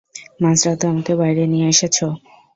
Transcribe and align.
মাঝরাতে 0.43 0.85
আমাকে 0.87 1.13
বাইরে 1.15 1.43
নিয়ে 1.47 1.67
এসেছ। 1.73 1.97